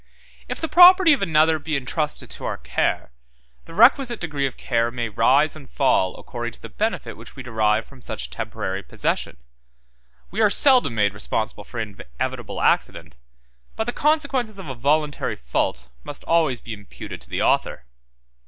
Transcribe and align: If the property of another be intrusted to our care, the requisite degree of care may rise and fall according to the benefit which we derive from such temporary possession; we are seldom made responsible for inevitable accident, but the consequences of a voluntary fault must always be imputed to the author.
If 0.49 0.59
the 0.59 0.67
property 0.67 1.13
of 1.13 1.21
another 1.21 1.59
be 1.59 1.75
intrusted 1.75 2.31
to 2.31 2.45
our 2.45 2.57
care, 2.57 3.11
the 3.65 3.75
requisite 3.75 4.19
degree 4.19 4.47
of 4.47 4.57
care 4.57 4.89
may 4.89 5.09
rise 5.09 5.55
and 5.55 5.69
fall 5.69 6.17
according 6.19 6.53
to 6.53 6.61
the 6.63 6.69
benefit 6.69 7.15
which 7.15 7.35
we 7.35 7.43
derive 7.43 7.85
from 7.85 8.01
such 8.01 8.31
temporary 8.31 8.81
possession; 8.81 9.37
we 10.31 10.41
are 10.41 10.49
seldom 10.49 10.95
made 10.95 11.13
responsible 11.13 11.63
for 11.63 11.79
inevitable 11.79 12.61
accident, 12.61 13.17
but 13.75 13.83
the 13.83 13.93
consequences 13.93 14.57
of 14.57 14.67
a 14.67 14.73
voluntary 14.73 15.35
fault 15.35 15.89
must 16.03 16.23
always 16.23 16.61
be 16.61 16.73
imputed 16.73 17.21
to 17.21 17.29
the 17.29 17.43
author. 17.43 17.85